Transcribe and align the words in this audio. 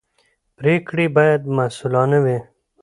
پرېکړې 0.57 1.05
باید 1.17 1.41
مسوولانه 1.55 2.17
وي 2.23 2.37